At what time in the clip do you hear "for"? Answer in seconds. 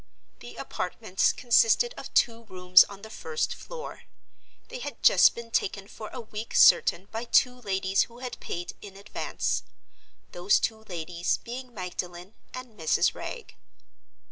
5.87-6.07